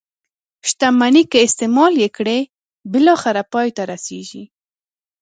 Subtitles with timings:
[0.69, 2.39] شتمني که استعمال یې کړئ
[2.91, 4.43] بالاخره پای ته رسيږي.